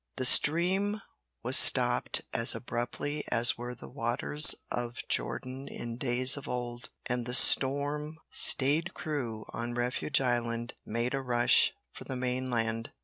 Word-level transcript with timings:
The 0.15 0.25
stream 0.25 0.99
was 1.43 1.55
stopped 1.55 2.23
as 2.33 2.55
abruptly 2.55 3.23
as 3.29 3.55
were 3.55 3.75
the 3.75 3.87
waters 3.87 4.55
of 4.71 5.07
Jordan 5.07 5.67
in 5.67 5.97
days 5.97 6.37
of 6.37 6.47
old, 6.47 6.89
and 7.05 7.27
the 7.27 7.35
storm 7.35 8.17
staid 8.31 8.95
crew 8.95 9.45
on 9.53 9.75
refuge 9.75 10.19
island 10.19 10.73
made 10.87 11.13
a 11.13 11.21
rush 11.21 11.73
for 11.93 12.03
the 12.05 12.15
mainland. 12.15 12.93